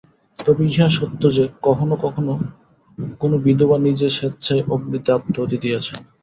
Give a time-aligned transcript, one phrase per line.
[0.39, 2.35] তবে ইহা সত্য যে, কখনও কখনও
[3.21, 5.97] কোন বিধবা নিজে স্বেচ্ছায় অগ্নিতে আত্মাহুতি দিয়াছেন।